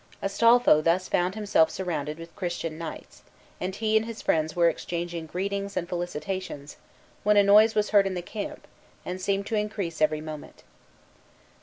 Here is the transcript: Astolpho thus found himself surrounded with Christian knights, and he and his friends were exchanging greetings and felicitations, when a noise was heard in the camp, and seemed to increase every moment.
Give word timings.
Astolpho 0.19 0.81
thus 0.81 1.07
found 1.07 1.35
himself 1.35 1.69
surrounded 1.69 2.17
with 2.17 2.35
Christian 2.35 2.75
knights, 2.79 3.21
and 3.59 3.75
he 3.75 3.95
and 3.95 4.07
his 4.07 4.19
friends 4.19 4.55
were 4.55 4.67
exchanging 4.67 5.27
greetings 5.27 5.77
and 5.77 5.87
felicitations, 5.87 6.77
when 7.21 7.37
a 7.37 7.43
noise 7.43 7.75
was 7.75 7.91
heard 7.91 8.07
in 8.07 8.15
the 8.15 8.23
camp, 8.23 8.65
and 9.05 9.21
seemed 9.21 9.45
to 9.45 9.55
increase 9.55 10.01
every 10.01 10.19
moment. 10.19 10.63